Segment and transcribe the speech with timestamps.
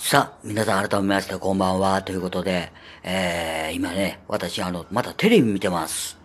[0.00, 6.16] さあ、皆さん改めましてこんばんは、ということで、えー、今ね、私あの、またテレビ見てます。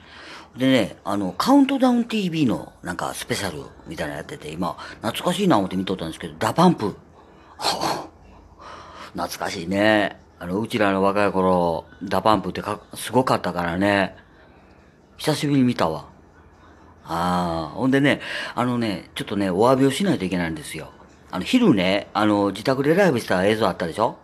[0.56, 6.96] でね、あの、カウントダウン TV のなんかスペシャルみたいなのやってて、今、懐かしいな思って見とったんですけど、 DA PUMP。
[9.14, 10.20] 懐かしいね。
[10.38, 14.16] あの、うちらの若い頃、 DA PUMP ってかすごかったからね。
[15.18, 16.06] 久しぶりに見たわ。
[17.06, 18.22] ああ、ほんでね、
[18.54, 20.92] あのね、ちょっとね、お詫びをしないといけないんですよ。
[21.34, 24.20] あの、昼ね、あの、自宅でライブした映像あったでしょ？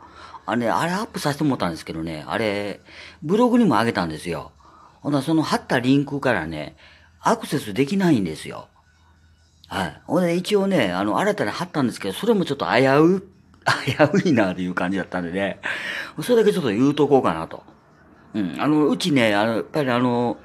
[0.45, 2.81] あれね、あれアップさせてもらったんですけどね、あれ、
[3.23, 4.51] ブログにも上げたんですよ。
[5.01, 6.75] ほんなその貼ったリンクからね、
[7.19, 8.67] アクセスできないんですよ。
[9.67, 10.01] はい。
[10.05, 13.21] ほんで、一応ね、あの、新たに貼ったんですけど、それもちょっと危う、
[14.21, 15.59] 危ういなっていう感じだったんでね、
[16.21, 17.63] それだけちょっと言うとこうかなと。
[18.35, 18.55] うん。
[18.59, 20.37] あの、うちね、あの、やっぱりあの、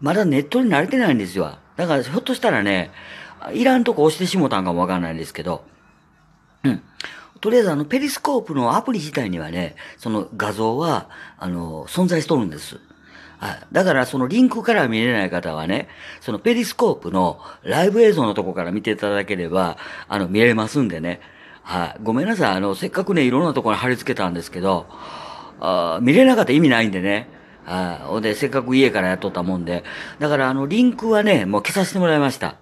[0.00, 1.56] まだネットに慣れてないんですよ。
[1.76, 2.90] だから、ひょっとしたらね、
[3.52, 5.64] いらんとこ押してしもたんかもわかんないんですけど、
[6.64, 6.82] うん。
[7.40, 12.78] とりあえずあの、ペリスコープのアプリ自体にはね、その画像は、あの、存在しとるんです。
[13.38, 13.60] はい。
[13.72, 15.88] だから、そのリンクから見れない方はね、
[16.20, 21.22] そのペリスコープのライブ映像のとこから見ていただければ、あの、見れますんでね。
[21.62, 22.00] はい。
[22.02, 22.56] ごめんなさい。
[22.56, 24.86] あの、せっかくね、いろんなところに貼り付けたんですけど、
[25.60, 27.28] あ見れなかったら意味ないんでね。
[27.64, 28.06] はい。
[28.06, 29.84] ほんで、せっかく家からやっとったもんで。
[30.18, 32.56] だから、あの、リンクはね、もう消させてもらいました。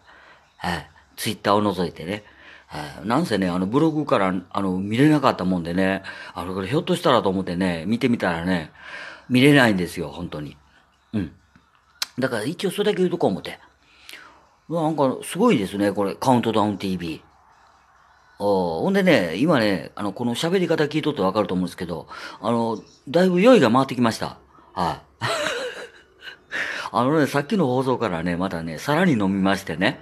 [0.59, 0.91] はい。
[1.17, 2.23] ツイッターを除いてね。
[2.69, 3.07] はい。
[3.07, 6.03] なんせね、あの、ブログから、あの、見れなかったもんでね、
[6.35, 8.73] あの、これひょっとしたらと思ってね、見てみたらね、
[9.29, 10.57] 見れないんですよ、本当に。
[11.15, 11.33] うん。
[12.19, 13.59] だから一応それだけ言うとこう思って。
[14.69, 17.23] なんか、すごいですね、これ、カウントダウン TV。
[18.39, 22.07] おほんでね、今ね、あの、この喋り方聞いとってわかると思うんですけど、
[22.41, 24.39] あの、だいぶ酔いが回ってきました。
[24.75, 25.25] はい。
[26.93, 30.01] あのね、さっきの放送からね、またね、さらに飲みましてね、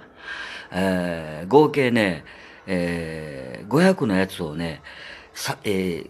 [0.71, 2.25] えー、合計ね、
[2.67, 4.81] えー、500のやつをね、
[5.33, 6.09] さ、えー、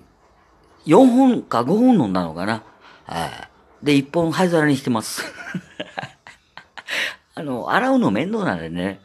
[0.85, 2.63] 4本か5本飲んだのかな。
[3.05, 3.27] は
[3.81, 3.85] い。
[3.85, 5.23] で、1本灰皿にしてます。
[7.35, 8.99] あの、洗うの面倒なんでね、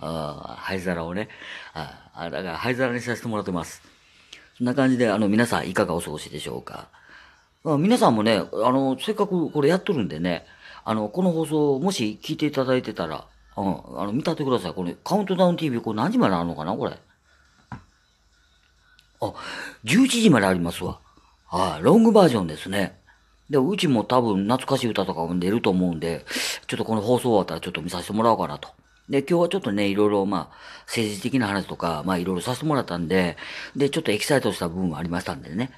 [0.00, 1.28] あ灰皿をね、
[1.72, 3.82] あーだから灰皿にさせてもらってます。
[4.58, 6.88] そんな感じで、あの、皆さんいかがお過ごしでしょうか。
[7.78, 10.46] 皆さんもね、あの、せっかくこれやっとるんでね、
[10.84, 14.74] あの、この放送、もし聞いていただいてたら、うん、あの、見たってください。
[14.74, 16.74] これ、カウントダウン TV、これ何時まであるのかな？
[16.74, 16.98] これ。
[19.20, 19.32] あ、
[19.84, 21.00] 11時までありますわ。
[21.46, 23.00] はい、ロングバージョンですね。
[23.48, 26.26] で、うちも多分懐かしい歌とかも出ると思うんで、
[26.66, 28.68] ちょっとこの放送終わったらちょっと見させてもらおうかなと。
[29.08, 30.56] で、今日はちょっとね、いろいろまあ、
[30.86, 33.36] 政治的な話とか、まあいろいろさせてもらったんで、
[33.76, 35.70] で、ちょっとエキサイトした部分もありましたんでね。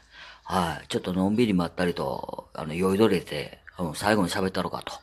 [0.44, 4.94] はい、ちょっとのんびりまったりと、あの、酔いどれて、うん、最後に喋ったろかと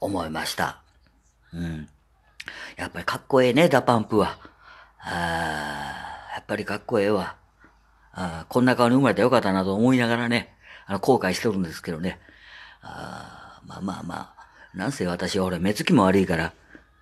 [0.00, 0.80] 思いました。
[1.52, 1.88] うん。
[2.76, 4.38] やっぱりかっこええね、 DA PUMP は。
[4.98, 7.36] あーやっぱりかっこええわ。
[8.12, 10.54] あこんな顔に生まれてよかったなと思いながらね、
[10.86, 12.20] あの、後悔してるんですけどね。
[12.82, 16.52] あーまあまあまあ、なんせ私は俺目つきも悪いから、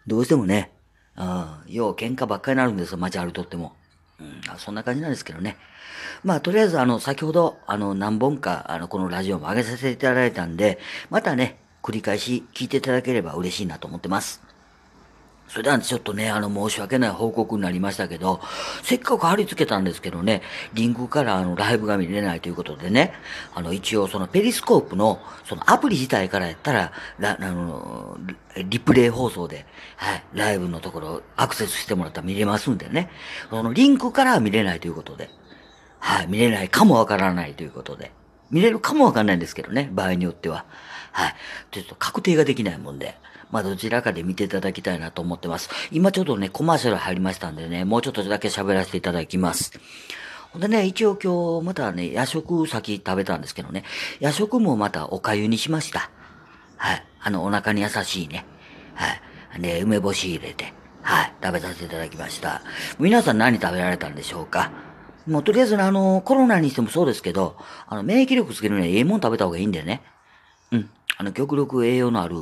[0.06, 0.72] どうしてもね、
[1.16, 3.74] うん、よう喧嘩ばっかりになるんですよ、街歩とっても。
[4.20, 5.56] うん、そんな感じなんですけどね。
[6.24, 10.78] まあ、とりあえず、あの、先ほど、あの、何本か、あの、このラジオも上げさせていただいたんで、
[11.10, 14.51] またね、繰り返し聞いていただければ嬉しいなと思ってます。
[15.52, 18.40] それではちょっとね、あの、申し訳ない報告になりましたけど、
[18.82, 20.40] せっかく貼り付けたんですけどね、
[20.72, 23.12] リンクからあの、ライブが見れないということでね、
[23.54, 28.16] あの、一応そのペリスコープの、そのアプリ自体からやったら、あの、
[28.64, 33.10] リプレイ放送で、はい、ライブのところアクセスしてもらったら見れますんでね、
[33.50, 35.28] そのリンクからは見れないということで、
[35.98, 38.10] はい、見れないかもわからないということで、
[38.50, 40.64] 見れるかもわかんないんですけどね、場合によっては。
[41.12, 41.34] はい。
[41.72, 43.18] ちょっと確定ができないもんで、
[43.52, 45.70] まあどちらかで見ていただきたいなと思ってます。
[45.92, 49.78] 今ちょっとね、コマーシャル入りましたんでね、もうちょっとだけ喋らせていただきます。
[50.50, 53.84] ほんでね、一応今日またね、夜食先食べたんですけどね、
[54.20, 56.10] 夜食もまたお粥にしました。
[56.76, 57.06] はい。
[57.20, 58.44] あの、お腹に優しいね。
[58.94, 59.06] は
[59.58, 59.60] い。
[59.60, 61.32] で、梅干し入れて、はい。
[61.42, 62.62] 食べさせていただきました。
[62.98, 64.72] 皆さん何食べられたんでしょうか？
[65.26, 67.56] もうとりあえずね、あの、コロナにしてもそうですけど、
[67.86, 70.02] あの、免疫力つけるにはええもん食べた方がいいんだよね。
[70.72, 70.90] うん。
[71.18, 72.36] あの、極力栄養のある、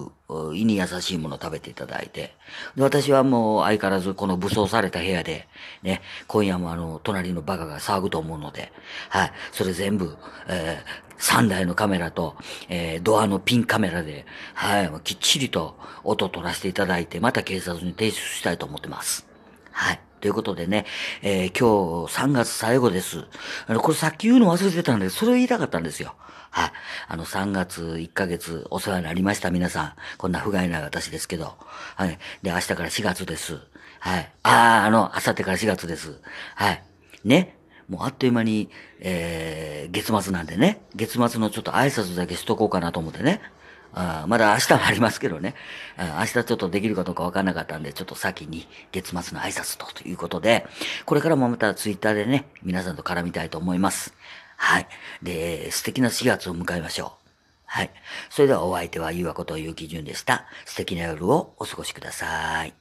[0.55, 2.35] 胃に優しいものを食べていただいて。
[2.77, 5.49] で、私はもう相変わらずこの武装された部屋で、
[5.83, 8.73] ね、今夜もあの、隣のバカが騒ぐと思うので、
[9.09, 9.33] はい。
[9.53, 10.17] それ全部、
[10.49, 12.37] えー、3台のカメラと、
[12.69, 14.25] えー、ドアのピンカメラで、
[14.55, 19.27] はい、きっちりと音を取らせていただいて、また警察に提出したいと思ってます。
[19.73, 20.01] はい。
[20.21, 20.87] ということでね、
[21.23, 23.25] えー今日3月最後です。
[23.67, 26.15] あの、これさっき言うの忘れてたんで、それを言いたかったんですよ。
[26.51, 26.73] はい。
[27.09, 29.93] あの、3月1ヶ月お世話になりました、皆さん。
[30.19, 31.57] こんな不甲斐ない私ですけど。
[31.97, 32.19] はい。
[32.43, 33.59] で、明日から4月です。
[34.01, 34.33] はい。
[34.43, 36.21] ああ、あの、明後日から4月です。
[36.55, 36.83] はい。
[37.25, 37.57] ね。
[37.89, 38.71] もうあっという間に、
[39.01, 43.41] えー、月末なんでね、月末のちょっと挨拶だけしとこうかなと思ってね。
[43.93, 45.55] あまだ明日はありますけどね。
[45.99, 50.67] 明日ちょっとできるかどうかわからなかったんで、ちょっと先に月末の挨拶とということで、
[51.07, 54.15] これからもまたツイッターでね、皆さんと絡みたいと思います。
[54.57, 54.87] はい。
[55.23, 57.31] で、素敵な4月を迎えましょう。
[57.65, 57.91] はい。
[58.31, 60.47] それではお相手はゆうわことゆうきじゅんでした。
[60.67, 62.80] 素敵な夜をお過ごしください。